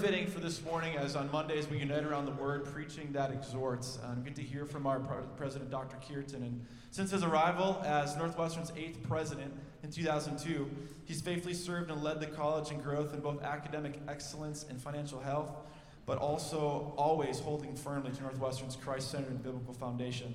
[0.00, 3.98] Fitting for this morning, as on Mondays we unite around the word, preaching that exhorts.
[4.02, 4.98] And we get to hear from our
[5.36, 5.96] president, Dr.
[5.96, 6.42] Cureton.
[6.42, 9.52] And since his arrival as Northwestern's eighth president
[9.84, 10.68] in 2002,
[11.04, 15.20] he's faithfully served and led the college in growth in both academic excellence and financial
[15.20, 15.50] health,
[16.06, 20.34] but also always holding firmly to Northwestern's Christ centered and biblical foundation.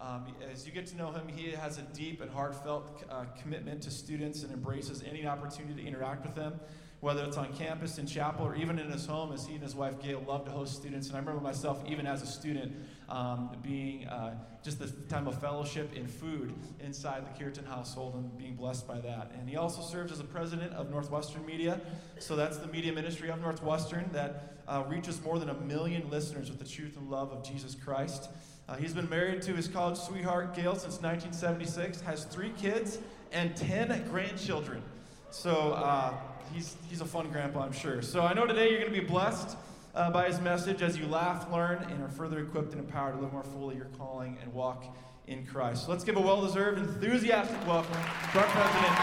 [0.00, 3.82] Um, as you get to know him, he has a deep and heartfelt uh, commitment
[3.82, 6.60] to students and embraces any opportunity to interact with them
[7.00, 9.74] whether it's on campus, in chapel, or even in his home, as he and his
[9.74, 11.08] wife Gail love to host students.
[11.08, 12.72] And I remember myself, even as a student,
[13.08, 18.36] um, being uh, just the time of fellowship and food inside the Cureton household and
[18.36, 19.32] being blessed by that.
[19.38, 21.80] And he also serves as the president of Northwestern Media.
[22.18, 26.50] So that's the media ministry of Northwestern that uh, reaches more than a million listeners
[26.50, 28.28] with the truth and love of Jesus Christ.
[28.68, 32.98] Uh, he's been married to his college sweetheart, Gail, since 1976, has three kids
[33.32, 34.82] and 10 grandchildren.
[35.30, 36.14] So, uh,
[36.52, 38.02] he's, he's a fun grandpa, I'm sure.
[38.02, 39.56] So I know today you're going to be blessed
[39.94, 43.20] uh, by his message as you laugh, learn, and are further equipped and empowered to
[43.20, 44.84] live more fully your calling and walk
[45.26, 45.84] in Christ.
[45.84, 48.96] So let's give a well deserved, enthusiastic welcome to our president,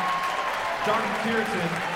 [0.86, 1.14] Dr.
[1.24, 1.94] Cureton.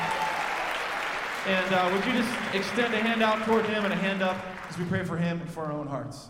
[1.48, 4.38] And uh, would you just extend a hand out toward him and a hand up
[4.70, 6.30] as we pray for him and for our own hearts?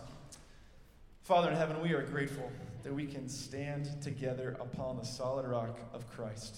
[1.22, 2.50] Father in heaven, we are grateful
[2.82, 6.56] that we can stand together upon the solid rock of Christ,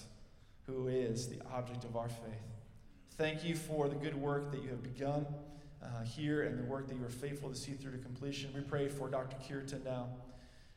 [0.65, 2.54] who is the object of our faith.
[3.17, 5.25] Thank you for the good work that you have begun
[5.81, 8.51] uh, here and the work that you are faithful to see through to completion.
[8.53, 9.37] We pray for Dr.
[9.37, 10.09] Cureton now,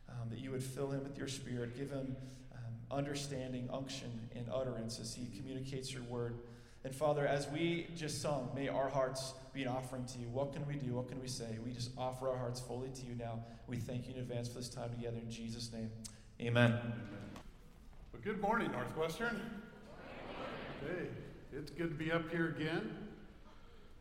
[0.09, 2.15] um, that you would fill him with your spirit, give him
[2.55, 6.39] um, understanding, unction, and utterance as he communicates your word.
[6.85, 10.29] And Father, as we just sung, may our hearts be an offering to you.
[10.29, 10.95] What can we do?
[10.95, 11.59] What can we say?
[11.65, 13.41] We just offer our hearts fully to you now.
[13.67, 15.17] We thank you in advance for this time together.
[15.17, 15.91] In Jesus' name,
[16.41, 16.79] amen.
[18.13, 19.43] Well, good morning, Northwestern.
[20.87, 21.09] Hey.
[21.51, 22.91] It's good to be up here again.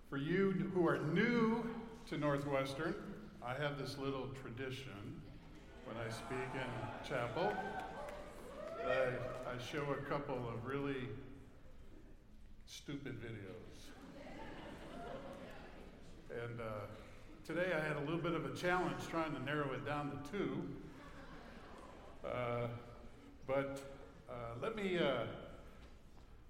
[0.09, 1.63] For you who are new
[2.09, 2.93] to Northwestern,
[3.41, 5.21] I have this little tradition
[5.85, 7.53] when I speak in chapel.
[8.85, 11.07] I, I show a couple of really
[12.65, 13.91] stupid videos.
[16.29, 16.63] And uh,
[17.45, 20.31] today I had a little bit of a challenge trying to narrow it down to
[20.31, 20.61] two.
[22.27, 22.67] Uh,
[23.47, 23.79] but
[24.29, 25.23] uh, let me uh,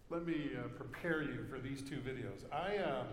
[0.09, 2.45] let me uh, prepare you for these two videos.
[2.51, 3.03] I, uh,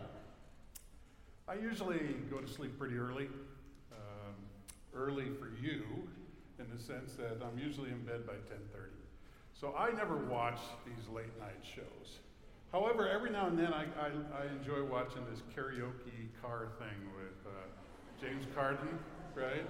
[1.49, 1.99] I usually
[2.31, 3.29] go to sleep pretty early,
[3.93, 4.35] um,
[4.95, 5.83] early for you,
[6.61, 8.91] in the sense that I'm usually in bed by 10:30.
[9.53, 12.19] So I never watch these late night shows.
[12.71, 17.47] However, every now and then I, I, I enjoy watching this karaoke car thing with
[17.47, 17.51] uh,
[18.21, 18.99] James Corden,
[19.35, 19.67] right?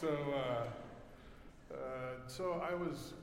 [0.00, 1.76] So, uh, uh,
[2.26, 3.14] so I was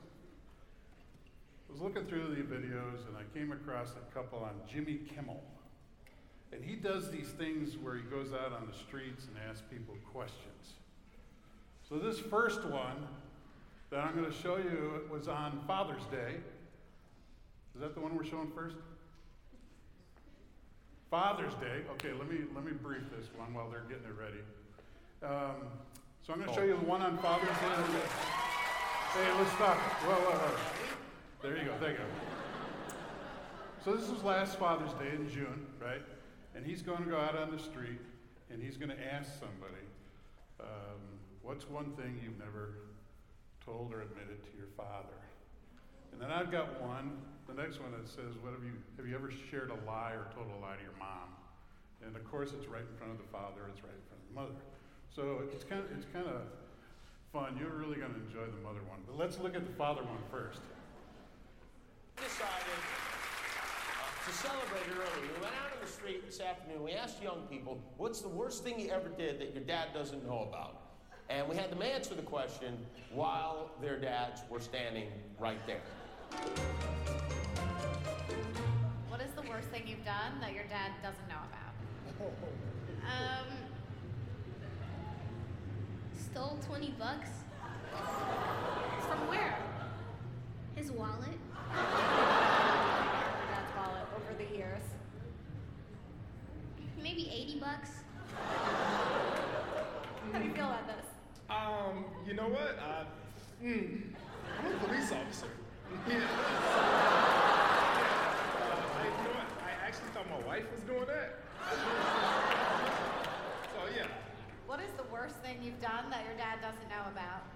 [1.74, 5.42] was looking through the videos and I came across a couple on Jimmy Kimmel.
[6.52, 9.96] And he does these things where he goes out on the streets and asks people
[10.12, 10.74] questions.
[11.88, 13.08] So, this first one
[13.90, 16.36] that I'm going to show you was on Father's Day.
[17.74, 18.76] Is that the one we're showing first?
[21.10, 21.82] Father's Day.
[21.94, 24.40] Okay, let me let me brief this one while they're getting it ready.
[25.24, 25.56] Um,
[26.24, 28.04] so I'm going to show you the one on Father's Day.
[29.12, 29.76] Hey, let's stop.
[29.76, 30.93] Whoa, whoa, whoa.
[31.44, 31.76] There you go.
[31.78, 32.04] There you go.
[33.84, 36.00] So this was last Father's Day in June, right?
[36.56, 38.00] And he's going to go out on the street
[38.48, 39.84] and he's going to ask somebody,
[40.58, 41.04] um,
[41.42, 42.88] "What's one thing you've never
[43.62, 45.20] told or admitted to your father?"
[46.12, 49.14] And then I've got one, the next one that says, "What have you have you
[49.14, 51.28] ever shared a lie or told a lie to your mom?"
[52.06, 53.68] And of course, it's right in front of the father.
[53.68, 54.56] It's right in front of the mother.
[55.12, 56.40] So it's kind of it's kind of
[57.36, 57.60] fun.
[57.60, 59.04] You're really going to enjoy the mother one.
[59.04, 60.64] But let's look at the father one first
[62.16, 62.80] decided
[63.58, 65.28] uh, to celebrate early.
[65.36, 66.82] We went out on the street this afternoon.
[66.82, 70.24] We asked young people, what's the worst thing you ever did that your dad doesn't
[70.26, 70.82] know about?
[71.28, 72.76] And we had them answer the question
[73.12, 75.08] while their dads were standing
[75.38, 75.80] right there.
[79.08, 81.74] What is the worst thing you've done that your dad doesn't know about?
[83.04, 83.46] Um,
[86.30, 87.30] stole 20 bucks.
[89.08, 89.56] From where?
[90.74, 91.38] His wallet.
[91.74, 94.82] Dad's wallet over the years.
[97.02, 97.90] Maybe 80 bucks.
[100.32, 101.06] How do you feel about this?
[101.50, 102.78] Um, you know what?
[102.78, 103.04] I,
[103.64, 104.02] mm,
[104.58, 105.46] I'm a police officer.
[106.08, 106.14] yeah.
[108.96, 109.48] I, you know what?
[109.62, 111.38] I actually thought my wife was doing that.
[113.72, 114.06] so yeah.
[114.66, 117.53] What is the worst thing you've done that your dad doesn't know about?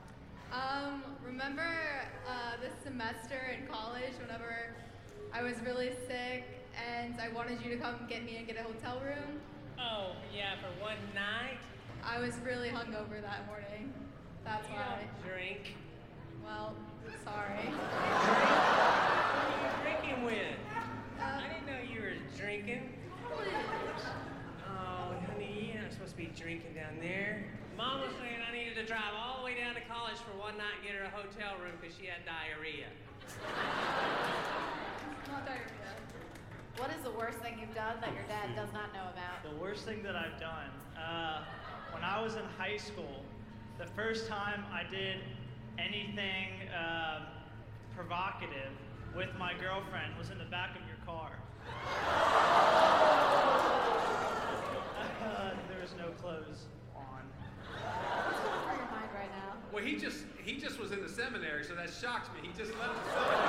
[0.53, 1.67] Um, remember
[2.27, 4.71] uh, this semester in college whenever
[5.33, 8.63] I was really sick and I wanted you to come get me and get a
[8.63, 9.41] hotel room.
[9.79, 11.59] Oh, yeah, for one night?
[12.03, 13.93] I was really hungover that morning.
[14.45, 15.05] That's You why.
[15.05, 15.75] don't drink.
[16.43, 16.75] Well,
[17.25, 17.67] sorry.
[17.69, 18.39] What
[19.45, 20.59] are you drinking with?
[21.21, 22.93] Uh, I didn't know you were drinking.
[24.67, 27.45] Oh, honey, you're not supposed to be drinking down there.
[27.79, 30.59] Mom was saying I needed to drive all the way down to college for one
[30.59, 32.91] night and get her a hotel room because she had diarrhea.
[35.31, 35.95] not diarrhea.
[36.77, 39.47] What is the worst thing you've done that your dad does not know about?
[39.47, 41.45] The worst thing that I've done, uh,
[41.95, 43.23] when I was in high school,
[43.79, 45.19] the first time I did
[45.79, 47.27] anything uh,
[47.95, 48.75] provocative
[49.15, 51.31] with my girlfriend was in the back of your car.
[55.23, 56.67] Uh, there was no clothes
[56.97, 57.23] on.
[57.69, 59.59] What's going through your mind right now?
[59.79, 62.41] Well, he just he just was in the seminary, so that shocks me.
[62.43, 63.47] He just left the seminary.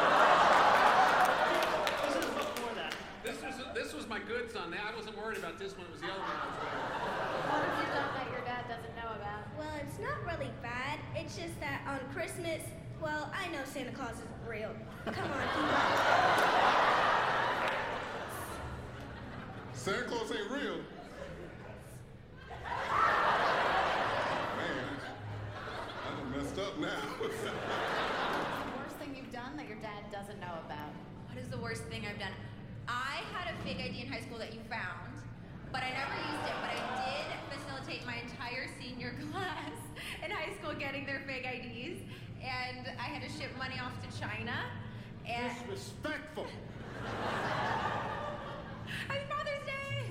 [2.05, 2.93] This is before that.
[3.25, 4.69] This was this was my good son.
[4.69, 4.93] Now.
[4.93, 5.87] I wasn't worried about this one.
[5.87, 7.01] It was the other one I was worried about.
[7.49, 9.41] What have you done that your dad doesn't know about?
[9.57, 10.99] Well, it's not really bad.
[11.15, 12.61] It's just that on Christmas,
[13.01, 14.69] well, I know Santa Claus isn't real.
[15.05, 15.81] Come on, keep up.
[19.73, 20.77] Santa Claus ain't real.
[24.61, 24.85] Man,
[26.05, 26.87] I done messed up now.
[27.19, 27.51] What's the
[28.75, 30.91] worst thing you've done that your dad doesn't know about?
[31.29, 32.33] What is the worst thing I've done?
[32.87, 35.15] I had a fake ID in high school that you found,
[35.71, 36.55] but I never used it.
[36.59, 39.71] But I did facilitate my entire senior class
[40.23, 42.01] in high school getting their fake IDs,
[42.43, 44.65] and I had to ship money off to China.
[45.25, 46.47] And Disrespectful.
[49.07, 50.09] Happy Father's Day!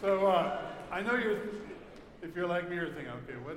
[0.00, 1.38] So uh, I know you're,
[2.20, 3.56] if you're like me, you're thinking, okay, what,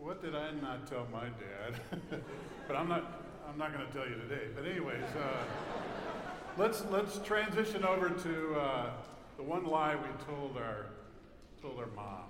[0.00, 1.80] what did I not tell my dad?
[2.66, 4.48] but I'm not, I'm not going to tell you today.
[4.52, 5.44] But anyways, uh,
[6.58, 8.90] let's let's transition over to uh,
[9.36, 10.86] the one lie we told our
[11.62, 12.24] told our mom.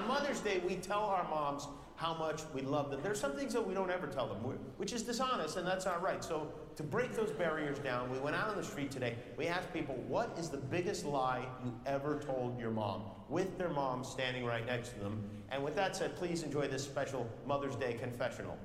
[0.00, 3.00] On Mother's Day, we tell our moms how much we love them.
[3.02, 4.38] There's some things that we don't ever tell them,
[4.78, 6.24] which is dishonest, and that's not right.
[6.24, 9.16] So, to break those barriers down, we went out on the street today.
[9.36, 13.02] We asked people, what is the biggest lie you ever told your mom?
[13.28, 15.22] With their mom standing right next to them.
[15.50, 18.56] And with that said, please enjoy this special Mother's Day confessional.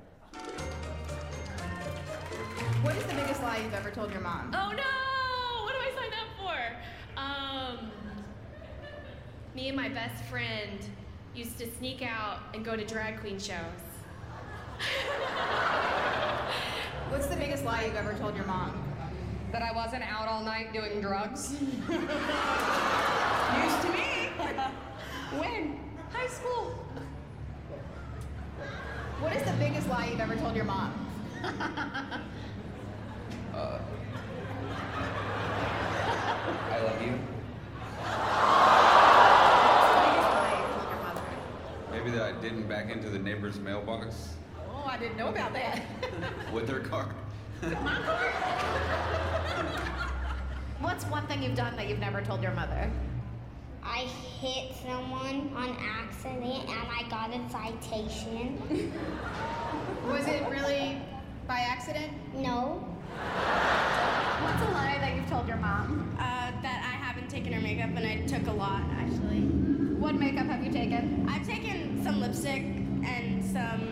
[2.80, 4.52] What is the biggest lie you've ever told your mom?
[4.54, 5.64] Oh no!
[5.64, 6.56] What do I sign up for?
[7.20, 7.90] Um,
[9.54, 10.80] me and my best friend
[11.36, 13.56] used to sneak out and go to drag queen shows.
[17.10, 18.82] What's the biggest lie you've ever told your mom?
[19.52, 21.50] That I wasn't out all night doing drugs.
[21.60, 21.92] News to
[23.90, 24.30] me.
[25.38, 25.78] when?
[26.10, 26.74] High school.
[29.20, 30.92] What is the biggest lie you've ever told your mom?
[33.54, 33.78] Uh,
[36.70, 37.18] I love you.
[41.90, 44.34] Maybe that I didn't back into the neighbor's mailbox
[44.68, 45.82] Oh, I didn't know about that.
[46.52, 47.08] with their car.
[50.80, 52.90] What's one thing you've done that you've never told your mother?
[53.84, 54.00] I
[54.40, 58.58] hit someone on accident and I got a citation.
[60.08, 61.00] Was it really
[61.46, 62.12] by accident?
[62.34, 62.84] No.
[64.42, 66.16] What's a lie that you've told your mom?
[66.18, 69.42] Uh, that I haven't taken her makeup, and I took a lot actually.
[69.98, 71.26] What makeup have you taken?
[71.28, 73.82] I've taken some lipstick and some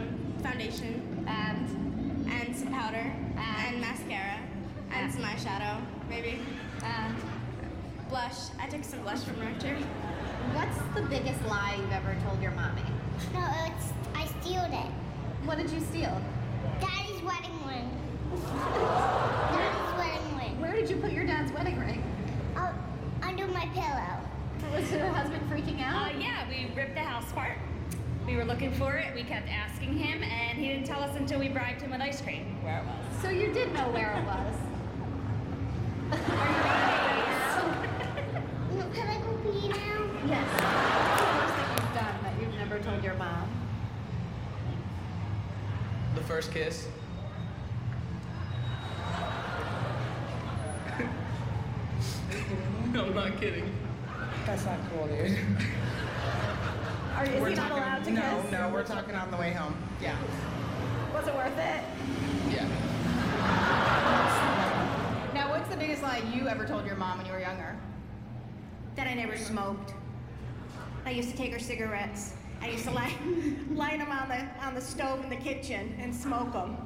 [0.43, 1.69] foundation And
[2.31, 4.39] and some powder and, mascara
[4.93, 6.39] and some eyeshadow, maybe.
[6.83, 7.15] And
[8.09, 8.51] Blush.
[8.61, 9.75] I took some blush from Rector.
[10.53, 12.83] what's the biggest lie you've ever told your mommy?
[13.33, 14.91] No, it's I steal it.
[15.47, 16.21] What did you steal?
[16.81, 17.91] Daddy's wedding ring.
[19.55, 20.61] Daddy's wedding ring.
[20.61, 22.03] Where did you put your dad's wedding ring?
[22.57, 22.73] Oh,
[23.23, 24.21] under my pillow.
[24.81, 26.21] Was your husband freaking Uh, out?
[26.21, 27.59] yeah, we ripped the house apart.
[28.27, 29.15] We were looking for it.
[29.15, 32.23] We kept asking him, and he didn't tell us until we bribed him with ice
[32.23, 33.05] cream where it was.
[33.23, 34.55] So you did know where it was.
[38.75, 40.09] No, Can I go pee now?
[40.27, 40.49] Yes.
[40.49, 43.49] What's the worst thing you've done that you've never told your mom?
[46.15, 46.89] The first kiss.
[52.93, 53.71] no, I'm not kidding.
[54.47, 55.37] That's not cool, dude.
[57.17, 58.53] Are, is We're he not talking- allowed to no, kiss?
[58.53, 59.77] No, we're talking on the way home.
[60.03, 60.17] Yeah.
[61.15, 61.85] Was it worth it?
[62.51, 62.69] Yeah.
[65.35, 67.77] Now, what's the biggest lie you ever told your mom when you were younger?
[68.95, 69.93] That I never smoked.
[71.05, 73.15] I used to take her cigarettes I used to light,
[73.73, 76.79] light them on the, on the stove in the kitchen and smoke them.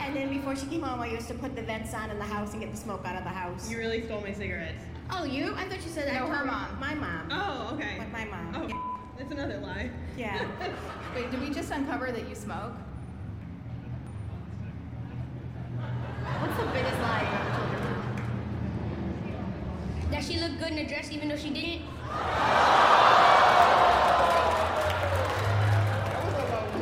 [0.00, 2.24] And then before she came home, I used to put the vents on in the
[2.24, 3.70] house and get the smoke out of the house.
[3.70, 4.84] You really stole my cigarettes.
[5.10, 5.54] Oh, you?
[5.56, 6.20] I thought you said that.
[6.20, 6.78] No, her mom.
[6.78, 7.28] My mom.
[7.30, 7.96] Oh, okay.
[8.12, 8.54] My, my mom.
[8.54, 8.85] Oh, Yeah.
[9.18, 9.90] That's another lie.
[10.16, 10.46] Yeah.
[11.14, 12.72] Wait, did we just uncover that you smoke?
[16.40, 17.96] What's the biggest lie you ever told your mom?
[20.10, 21.82] That she looked good in a dress even though she didn't?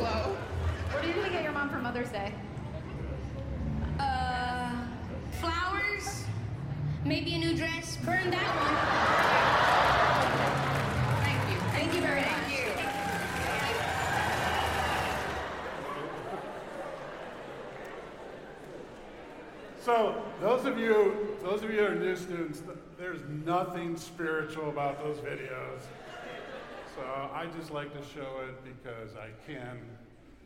[0.01, 0.35] Whoa.
[0.91, 2.33] What are you gonna get your mom for Mother's Day?
[3.99, 4.71] Uh,
[5.39, 6.25] flowers?
[7.05, 7.97] Maybe a new dress?
[8.03, 8.75] Burn that one.
[11.23, 11.57] Thank you.
[11.71, 12.31] Thank you very much.
[19.85, 22.63] So, those of you, those of you who are new students,
[22.97, 25.81] there's nothing spiritual about those videos.
[26.95, 29.79] So I just like to show it because I can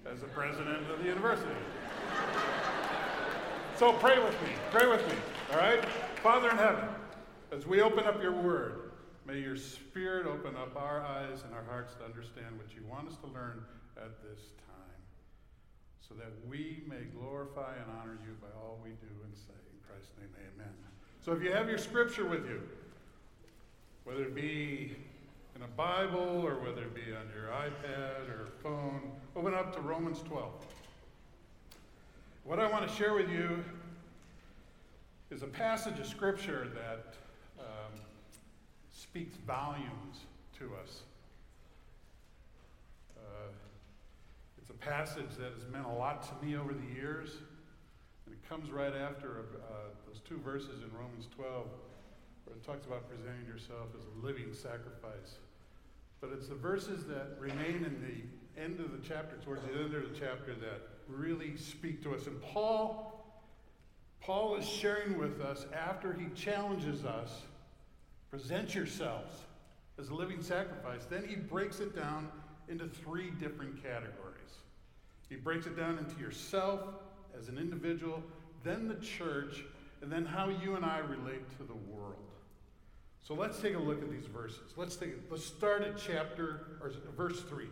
[0.06, 1.48] as the president of the university.
[3.78, 4.50] So pray with me.
[4.72, 5.16] Pray with me.
[5.54, 5.86] All right?
[6.22, 6.90] Father in heaven,
[7.54, 8.92] as we open up your word,
[9.26, 13.08] may your spirit open up our eyes and our hearts to understand what you want
[13.08, 13.64] us to learn
[13.96, 14.89] at this time,
[16.10, 19.54] so that we may glorify and honor you by all we do and say.
[19.54, 20.74] In Christ's name, amen.
[21.24, 22.62] So if you have your scripture with you,
[24.04, 24.96] whether it be
[25.56, 29.82] in a Bible or whether it be on your iPad or phone, open up to
[29.82, 30.52] Romans 12.
[32.44, 33.64] What I want to share with you
[35.30, 37.14] is a passage of scripture that
[37.60, 38.00] um,
[38.92, 40.26] speaks volumes
[40.58, 41.02] to us.
[43.16, 43.52] Uh,
[44.58, 47.38] it's a passage that has meant a lot to me over the years,
[48.26, 49.74] and it comes right after uh,
[50.08, 51.68] those two verses in Romans 12
[52.46, 55.38] where it talks about presenting yourself as a living sacrifice.
[56.22, 59.94] But it's the verses that remain in the end of the chapter, towards the end
[59.94, 62.28] of the chapter, that really speak to us.
[62.28, 63.24] And Paul,
[64.22, 67.44] Paul is sharing with us after he challenges us,
[68.30, 69.36] present yourselves
[70.00, 71.06] as a living sacrifice.
[71.06, 72.30] Then he breaks it down
[72.68, 74.39] into three different categories.
[75.30, 76.82] He breaks it down into yourself
[77.40, 78.24] as an individual,
[78.64, 79.64] then the church,
[80.02, 82.16] and then how you and I relate to the world.
[83.22, 84.74] So let's take a look at these verses.
[84.76, 87.66] Let's take let's start at chapter or verse 3.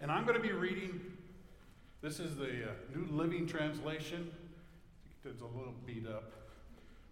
[0.00, 1.00] And I'm going to be reading
[2.04, 4.30] this is the uh, New Living Translation.
[5.24, 6.32] It's a little beat up,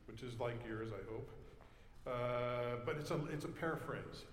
[0.07, 1.31] which is like yours, I hope.
[2.07, 4.27] Uh, but it's a, it's a paraphrase.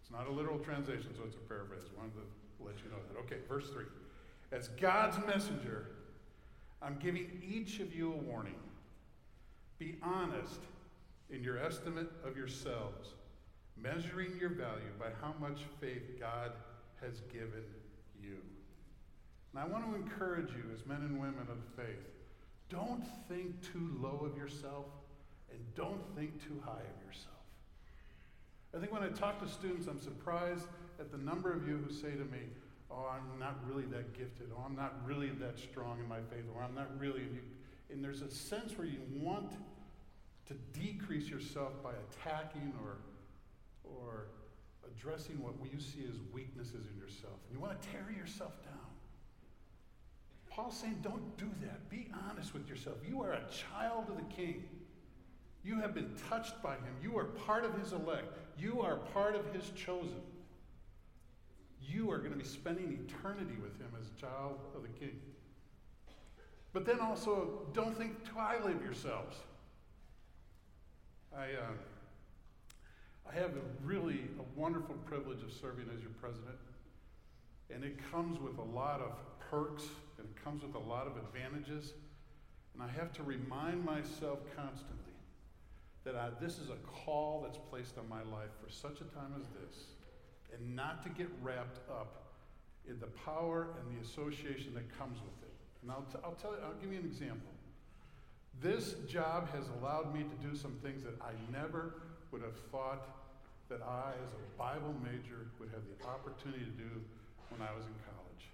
[0.00, 1.82] It's not a literal translation, so it's a paraphrase.
[1.92, 3.18] I wanted to let you know that.
[3.20, 3.84] Okay, verse 3.
[4.52, 5.86] As God's messenger,
[6.82, 8.54] I'm giving each of you a warning.
[9.78, 10.60] Be honest
[11.30, 13.14] in your estimate of yourselves,
[13.76, 16.52] measuring your value by how much faith God
[17.02, 17.64] has given
[18.22, 18.36] you.
[19.52, 22.06] And I want to encourage you, as men and women of faith,
[22.68, 24.86] don't think too low of yourself
[25.50, 27.34] and don't think too high of yourself.
[28.74, 30.66] I think when I talk to students, I'm surprised
[30.98, 32.40] at the number of you who say to me,
[32.90, 36.44] Oh, I'm not really that gifted, or I'm not really that strong in my faith,
[36.54, 37.22] or I'm not really.
[37.22, 37.40] And, you,
[37.90, 39.52] and there's a sense where you want
[40.46, 42.98] to decrease yourself by attacking or,
[43.82, 44.28] or
[44.86, 47.34] addressing what you see as weaknesses in yourself.
[47.52, 48.74] You want to tear yourself down.
[50.48, 51.90] Paul's saying, don't do that.
[51.90, 52.96] Be honest with yourself.
[53.06, 54.64] You are a child of the king.
[55.64, 56.94] You have been touched by him.
[57.02, 58.28] You are part of his elect.
[58.56, 60.22] You are part of his chosen.
[61.88, 65.20] You are going to be spending eternity with him as a child of the king.
[66.72, 69.36] But then also, don't think too highly of yourselves.
[71.34, 71.72] I, uh,
[73.30, 76.56] I have a really a wonderful privilege of serving as your president,
[77.72, 79.12] and it comes with a lot of
[79.50, 79.84] perks
[80.18, 81.92] and it comes with a lot of advantages.
[82.74, 85.14] And I have to remind myself constantly
[86.04, 89.34] that I, this is a call that's placed on my life for such a time
[89.40, 89.84] as this,
[90.56, 92.22] and not to get wrapped up
[92.88, 95.54] in the power and the association that comes with it.
[95.82, 97.50] And I'll, t- I'll tell you, I'll give you an example.
[98.62, 103.06] This job has allowed me to do some things that I never would have thought
[103.68, 106.90] that I, as a Bible major, would have the opportunity to do
[107.50, 108.44] when I was in college.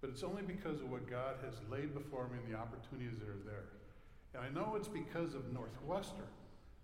[0.00, 3.28] But it's only because of what God has laid before me and the opportunities that
[3.28, 3.68] are there.
[4.34, 6.30] And I know it's because of Northwestern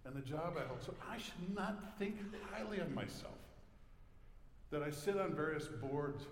[0.05, 0.83] and the job I hold.
[0.83, 2.17] So I should not think
[2.53, 3.39] highly of myself.
[4.71, 6.25] That I sit on various boards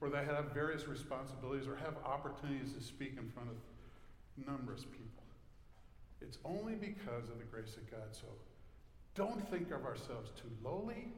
[0.00, 4.84] or that I have various responsibilities or have opportunities to speak in front of numerous
[4.84, 5.24] people.
[6.20, 8.08] It's only because of the grace of God.
[8.12, 8.26] So
[9.14, 11.12] don't think of ourselves too lowly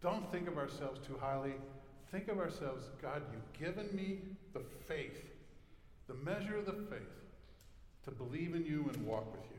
[0.00, 1.54] Don't think of ourselves too highly.
[2.10, 4.18] Think of ourselves, God, you've given me
[4.52, 5.24] the faith,
[6.06, 7.02] the measure of the faith
[8.04, 9.58] to believe in you and walk with you.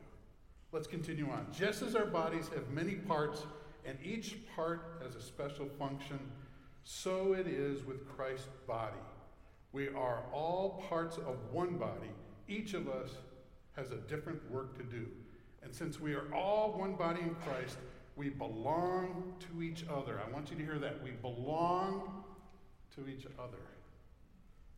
[0.71, 1.45] Let's continue on.
[1.55, 3.43] Just as our bodies have many parts
[3.89, 6.19] and each part has a special function,
[6.83, 9.01] so it is with Christ's body.
[9.71, 12.11] We are all parts of one body.
[12.47, 13.09] Each of us
[13.75, 15.07] has a different work to do.
[15.63, 17.77] And since we are all one body in Christ,
[18.15, 20.21] we belong to each other.
[20.23, 21.03] I want you to hear that.
[21.03, 22.23] We belong
[22.95, 23.57] to each other.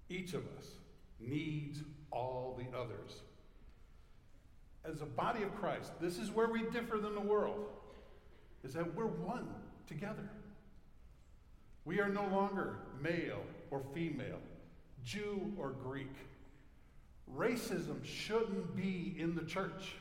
[0.10, 0.68] Each of us
[1.20, 1.80] needs
[2.12, 3.24] all the others.
[4.86, 7.65] As a body of Christ, this is where we differ than the world,
[8.63, 9.48] is that we're one
[9.88, 10.30] together.
[11.86, 14.39] We are no longer male or female,
[15.03, 16.13] Jew or Greek.
[17.36, 19.96] Racism shouldn't be in the church.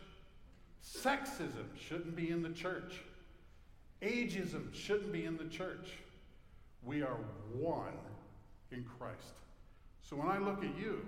[0.85, 3.01] Sexism shouldn't be in the church.
[4.03, 5.93] Ageism shouldn't be in the church.
[6.83, 7.19] We are
[7.53, 7.99] one
[8.73, 9.35] in Christ.
[10.03, 11.01] So when I look at you,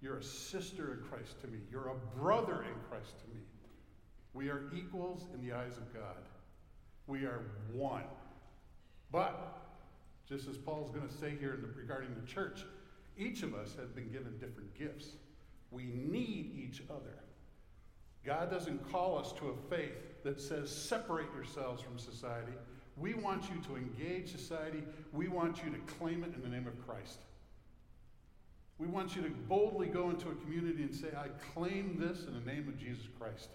[0.00, 1.58] you're a sister in Christ to me.
[1.70, 3.42] You're a brother in Christ to me.
[4.32, 6.16] We are equals in the eyes of God.
[7.10, 8.04] We are one.
[9.10, 9.58] But,
[10.28, 12.64] just as Paul's going to say here the, regarding the church,
[13.18, 15.08] each of us has been given different gifts.
[15.72, 17.16] We need each other.
[18.24, 22.52] God doesn't call us to a faith that says separate yourselves from society.
[22.96, 24.84] We want you to engage society.
[25.12, 27.18] We want you to claim it in the name of Christ.
[28.78, 32.34] We want you to boldly go into a community and say, I claim this in
[32.34, 33.48] the name of Jesus Christ.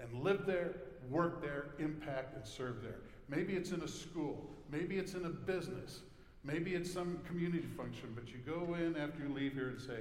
[0.00, 0.74] And live there,
[1.10, 3.00] work there, impact, and serve there.
[3.28, 4.48] Maybe it's in a school.
[4.70, 6.00] Maybe it's in a business.
[6.44, 9.98] Maybe it's some community function, but you go in after you leave here and say,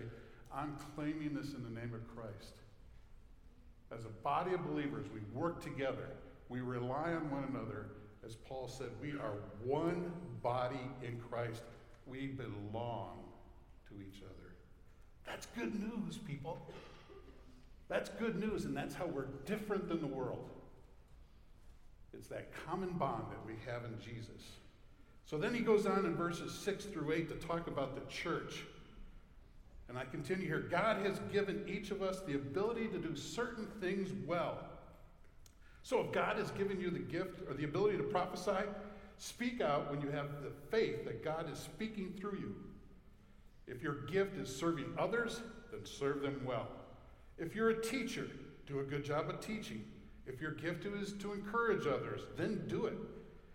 [0.54, 2.54] I'm claiming this in the name of Christ.
[3.92, 6.10] As a body of believers, we work together.
[6.50, 7.88] We rely on one another.
[8.26, 10.12] As Paul said, we are one
[10.44, 11.64] body in Christ.
[12.06, 13.24] We belong
[13.90, 14.56] to each other.
[15.26, 16.62] That's good news, people.
[17.90, 20.50] That's good news, and that's how we're different than the world.
[22.14, 24.44] It's that common bond that we have in Jesus.
[25.26, 28.64] So then he goes on in verses 6 through 8 to talk about the church.
[29.90, 33.68] And I continue here God has given each of us the ability to do certain
[33.80, 34.58] things well.
[35.84, 38.66] So if God has given you the gift or the ability to prophesy,
[39.18, 42.56] speak out when you have the faith that God is speaking through you.
[43.68, 46.68] If your gift is serving others, then serve them well.
[47.38, 48.28] If you're a teacher,
[48.66, 49.84] do a good job of teaching.
[50.26, 52.98] If your gift is to encourage others, then do it.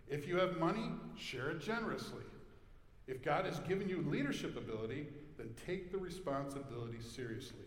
[0.07, 2.23] If you have money, share it generously.
[3.07, 7.65] If God has given you leadership ability, then take the responsibility seriously.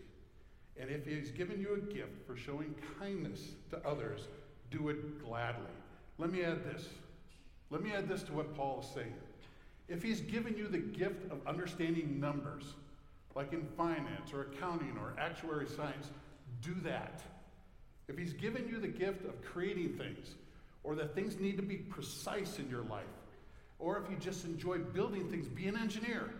[0.79, 4.27] And if He's given you a gift for showing kindness to others,
[4.71, 5.65] do it gladly.
[6.17, 6.89] Let me add this.
[7.69, 9.13] Let me add this to what Paul is saying.
[9.87, 12.73] If He's given you the gift of understanding numbers,
[13.37, 16.09] like in finance or accounting or actuary science,
[16.63, 17.21] do that.
[18.07, 20.33] If He's given you the gift of creating things,
[20.83, 23.03] or that things need to be precise in your life,
[23.77, 26.31] or if you just enjoy building things, be an engineer.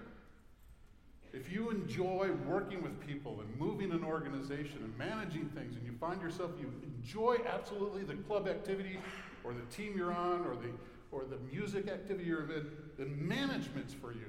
[1.33, 5.91] If you enjoy working with people and moving an organization and managing things, and you
[5.99, 8.97] find yourself you enjoy absolutely the club activity
[9.43, 10.71] or the team you're on or the
[11.11, 14.25] or the music activity you're in, then management's for you.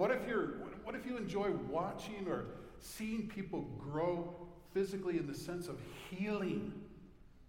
[0.00, 0.46] What if you're
[0.82, 2.46] what if you enjoy watching or
[2.78, 4.34] seeing people grow
[4.72, 6.72] physically in the sense of healing?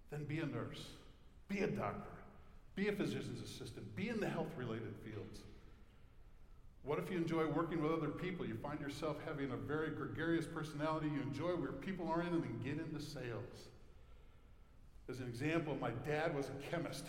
[0.09, 0.83] Then be a nurse,
[1.47, 2.11] be a doctor,
[2.75, 5.43] be a physician's assistant, be in the health related fields.
[6.83, 8.45] What if you enjoy working with other people?
[8.45, 11.07] You find yourself having a very gregarious personality.
[11.07, 13.69] You enjoy where people are in and then get into sales.
[15.09, 17.05] As an example, my dad was a chemist,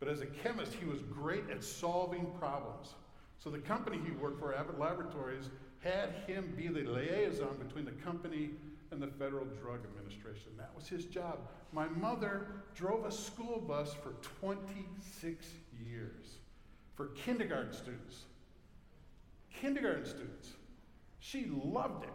[0.00, 2.94] but as a chemist, he was great at solving problems.
[3.42, 5.50] So the company he worked for, Abbott Laboratories,
[5.80, 8.50] had him be the liaison between the company
[8.92, 10.52] and the Federal Drug Administration.
[10.56, 11.40] That was his job.
[11.72, 15.46] My mother drove a school bus for 26
[15.84, 16.36] years
[16.94, 18.26] for kindergarten students.
[19.60, 20.52] Kindergarten students.
[21.18, 22.10] She loved it.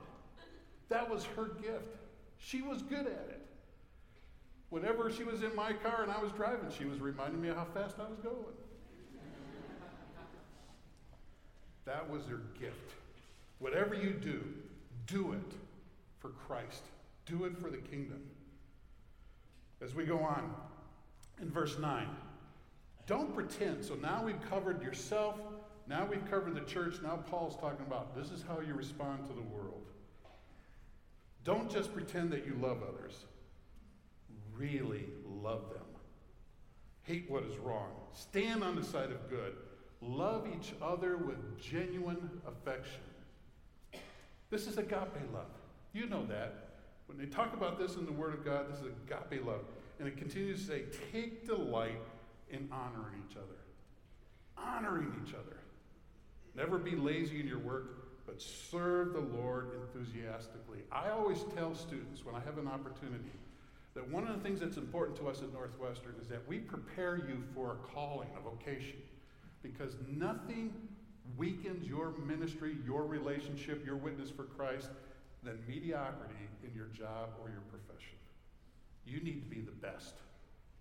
[0.87, 1.97] That was her gift.
[2.37, 3.45] She was good at it.
[4.69, 7.57] Whenever she was in my car and I was driving, she was reminding me of
[7.57, 8.55] how fast I was going.
[11.87, 12.93] That was her gift.
[13.59, 14.43] Whatever you do,
[15.07, 15.53] do it
[16.19, 16.83] for Christ.
[17.25, 18.21] Do it for the kingdom.
[19.81, 20.53] As we go on,
[21.41, 22.07] in verse 9,
[23.05, 23.85] don't pretend.
[23.85, 25.39] So now we've covered yourself,
[25.87, 29.33] now we've covered the church, now Paul's talking about this is how you respond to
[29.33, 29.85] the world.
[31.45, 33.13] Don't just pretend that you love others,
[34.53, 35.85] really love them.
[37.03, 37.91] Hate what is wrong.
[38.13, 39.55] Stand on the side of good.
[40.01, 43.01] Love each other with genuine affection.
[44.49, 45.45] This is agape love.
[45.93, 46.63] You know that.
[47.07, 49.61] When they talk about this in the Word of God, this is agape love.
[49.99, 51.99] And it continues to say, take delight
[52.49, 53.57] in honoring each other.
[54.57, 55.57] Honoring each other.
[56.55, 60.79] Never be lazy in your work, but serve the Lord enthusiastically.
[60.91, 63.31] I always tell students when I have an opportunity
[63.93, 67.17] that one of the things that's important to us at Northwestern is that we prepare
[67.17, 68.97] you for a calling, a vocation,
[69.73, 70.73] because nothing
[71.37, 74.89] weakens your ministry, your relationship, your witness for Christ
[75.43, 78.15] than mediocrity in your job or your profession.
[79.05, 80.15] You need to be the best.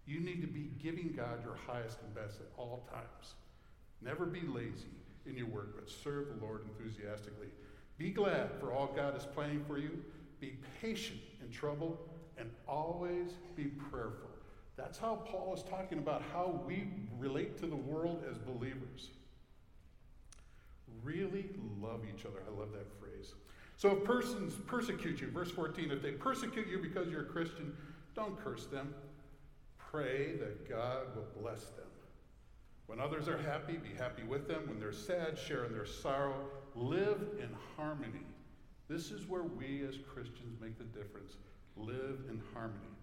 [0.06, 3.34] You need to be giving God your highest and best at all times.
[4.00, 4.94] Never be lazy
[5.26, 7.48] in your work, but serve the Lord enthusiastically.
[7.98, 9.98] Be glad for all God is planning for you.
[10.40, 11.98] Be patient in trouble
[12.38, 14.30] and always be prayerful.
[14.76, 19.10] That's how Paul is talking about how we relate to the world as believers.
[21.02, 21.46] Really
[21.80, 22.42] love each other.
[22.46, 23.34] I love that phrase.
[23.76, 27.74] So if persons persecute you, verse 14, if they persecute you because you're a Christian,
[28.14, 28.94] don't curse them.
[29.78, 31.86] Pray that God will bless them.
[32.86, 34.68] When others are happy, be happy with them.
[34.68, 36.48] When they're sad, share in their sorrow.
[36.74, 38.26] Live in harmony.
[38.88, 41.36] This is where we as Christians make the difference.
[41.76, 42.95] Live in harmony.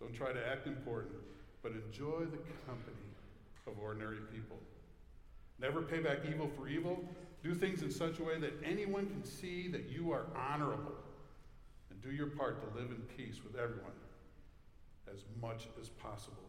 [0.00, 1.16] Don't try to act important,
[1.62, 3.06] but enjoy the company
[3.66, 4.58] of ordinary people.
[5.58, 7.02] Never pay back evil for evil.
[7.42, 10.94] Do things in such a way that anyone can see that you are honorable.
[11.90, 13.92] And do your part to live in peace with everyone
[15.12, 16.42] as much as possible.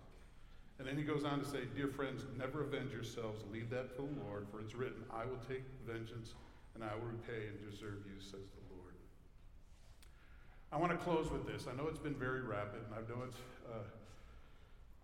[0.80, 3.44] And then he goes on to say, Dear friends, never avenge yourselves.
[3.52, 6.34] Leave that to the Lord, for it's written, I will take vengeance
[6.76, 8.67] and I will repay and deserve you, says the Lord.
[10.72, 11.66] I want to close with this.
[11.72, 13.38] I know it's been very rapid, and I know it's
[13.72, 13.78] uh,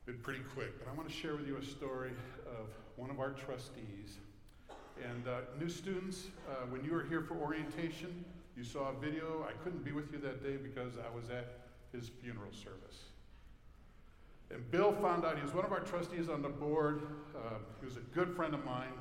[0.05, 2.11] been pretty quick, but I want to share with you a story
[2.45, 4.17] of one of our trustees.
[5.01, 8.25] And uh, new students, uh, when you were here for orientation,
[8.57, 9.47] you saw a video.
[9.47, 11.61] I couldn't be with you that day because I was at
[11.93, 13.03] his funeral service.
[14.51, 17.03] And Bill found out, he was one of our trustees on the board.
[17.35, 18.93] Uh, he was a good friend of mine.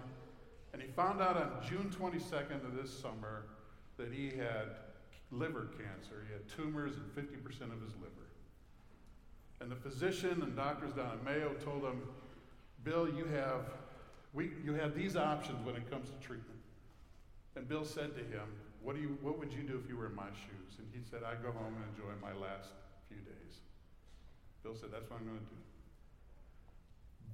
[0.72, 3.46] And he found out on June 22nd of this summer
[3.98, 4.77] that he had
[5.32, 6.24] liver cancer.
[6.26, 8.28] He had tumors in 50% of his liver.
[9.60, 12.02] And the physician and doctors down at Mayo told him,
[12.84, 13.60] Bill, you have,
[14.32, 16.60] we, you have these options when it comes to treatment.
[17.56, 18.48] And Bill said to him,
[18.82, 20.78] what, do you, what would you do if you were in my shoes?
[20.78, 22.70] And he said, I'd go home and enjoy my last
[23.08, 23.62] few days.
[24.62, 25.60] Bill said, That's what I'm going to do.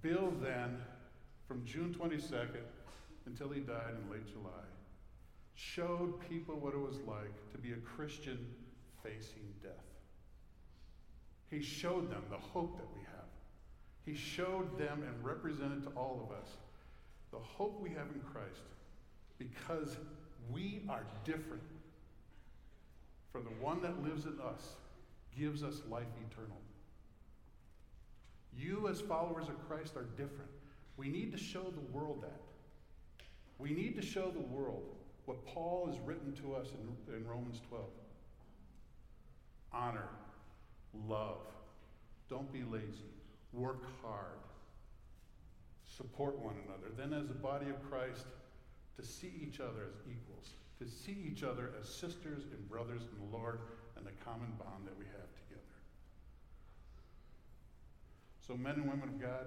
[0.01, 0.79] Bill then,
[1.47, 2.65] from June 22nd
[3.27, 4.65] until he died in late July,
[5.59, 8.39] showed people what it was like to be a Christian
[9.03, 9.73] facing death.
[11.51, 13.27] He showed them the hope that we have.
[14.07, 16.49] He showed them and represented to all of us
[17.33, 18.63] the hope we have in Christ
[19.37, 19.97] because
[20.49, 21.63] we are different
[23.33, 24.75] from the one that lives in us,
[25.37, 26.57] gives us life eternal.
[28.57, 30.51] You, as followers of Christ, are different.
[30.97, 32.41] We need to show the world that.
[33.59, 34.85] We need to show the world
[35.29, 37.85] what Paul has written to us in, in Romans 12
[39.71, 40.09] honor,
[41.07, 41.43] love,
[42.31, 43.13] don't be lazy,
[43.53, 44.41] work hard,
[45.87, 46.91] support one another.
[46.97, 48.25] Then, as a body of Christ,
[48.97, 53.31] to see each other as equals, to see each other as sisters and brothers in
[53.31, 53.61] the Lord
[53.99, 55.77] and the common bond that we have together.
[58.47, 59.47] So, men and women of God,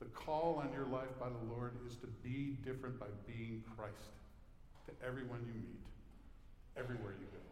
[0.00, 4.10] the call on your life by the Lord is to be different by being Christ
[4.86, 5.86] to everyone you meet,
[6.76, 7.44] everywhere you go.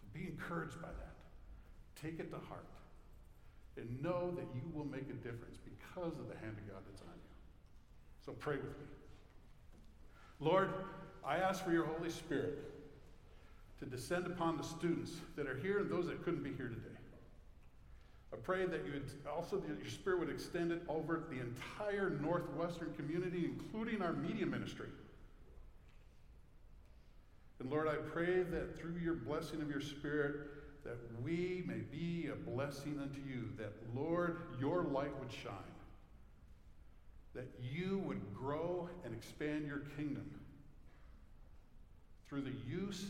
[0.00, 1.14] So be encouraged by that.
[2.00, 2.66] Take it to heart.
[3.76, 7.02] And know that you will make a difference because of the hand of God that's
[7.02, 7.36] on you.
[8.24, 8.86] So pray with me.
[10.40, 10.70] Lord,
[11.24, 12.58] I ask for your Holy Spirit
[13.78, 16.96] to descend upon the students that are here and those that couldn't be here today.
[18.32, 22.10] I pray that you would also that your spirit would extend it over the entire
[22.22, 24.88] northwestern community, including our media ministry.
[27.60, 30.36] And Lord, I pray that through your blessing of your spirit,
[30.84, 35.52] that we may be a blessing unto you, that Lord, your light would shine,
[37.34, 40.30] that you would grow and expand your kingdom
[42.28, 43.06] through the use,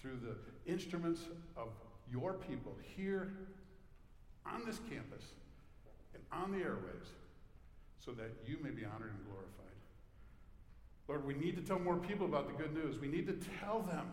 [0.00, 1.22] through the instruments
[1.56, 1.68] of
[2.10, 3.32] your people here
[4.46, 5.24] on this campus
[6.14, 7.08] and on the airwaves
[7.98, 9.54] so that you may be honored and glorified.
[11.08, 12.98] Lord, we need to tell more people about the good news.
[13.00, 14.06] We need to tell them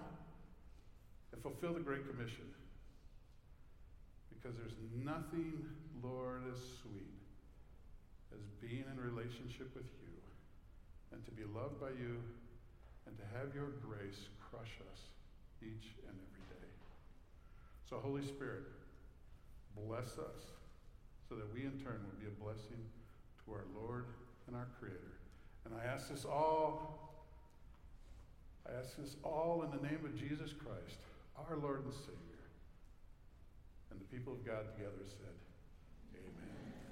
[1.33, 2.45] and fulfill the Great Commission.
[4.33, 5.65] Because there's nothing,
[6.01, 7.11] Lord, as sweet
[8.33, 10.15] as being in relationship with you
[11.11, 12.23] and to be loved by you
[13.07, 14.99] and to have your grace crush us
[15.61, 16.69] each and every day.
[17.89, 18.63] So, Holy Spirit,
[19.75, 20.55] bless us
[21.27, 22.79] so that we in turn will be a blessing
[23.43, 24.05] to our Lord
[24.47, 25.24] and our Creator.
[25.65, 26.99] And I ask this all,
[28.69, 30.99] I ask this all in the name of Jesus Christ,
[31.37, 32.21] our Lord and Savior.
[33.91, 35.35] And the people of God together said,
[36.13, 36.84] Amen.